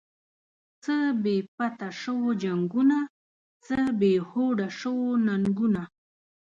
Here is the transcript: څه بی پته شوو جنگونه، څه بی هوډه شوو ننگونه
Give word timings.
څه 0.83 0.95
بی 1.23 1.37
پته 1.55 1.87
شوو 2.01 2.29
جنگونه، 2.43 2.97
څه 3.65 3.77
بی 3.99 4.13
هوډه 4.29 4.67
شوو 4.79 5.07
ننگونه 5.27 5.83